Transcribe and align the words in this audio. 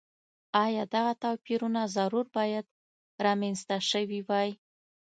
ایا 0.65 0.83
دغه 0.93 1.13
توپیرونه 1.23 1.81
ضرور 1.95 2.25
باید 2.37 2.65
رامنځته 3.25 3.77
شوي 3.91 4.19
وای. 4.27 4.49